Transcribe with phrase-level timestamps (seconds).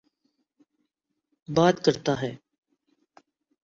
[1.47, 2.35] بات کرتا ہے۔